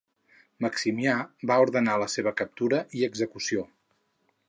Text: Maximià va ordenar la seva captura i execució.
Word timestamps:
Maximià 0.65 1.13
va 1.53 1.59
ordenar 1.65 1.99
la 2.05 2.09
seva 2.17 2.35
captura 2.43 2.83
i 3.01 3.09
execució. 3.13 3.69